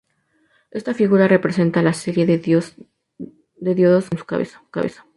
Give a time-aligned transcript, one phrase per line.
[0.71, 5.05] Esta figura representa la serie de diodos que tiene en su cabeza.